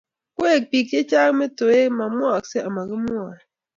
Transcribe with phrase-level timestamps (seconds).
[0.35, 3.37] koek bik cheyach metoek mamwaksei amakimwae